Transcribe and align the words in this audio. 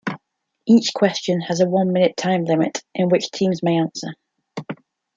Each 0.65 0.91
question 0.95 1.41
has 1.41 1.59
a 1.61 1.67
one-minute 1.67 2.17
time 2.17 2.45
limit 2.45 2.81
in 2.95 3.09
which 3.09 3.29
teams 3.29 3.61
may 3.61 3.77
answer. 3.77 4.15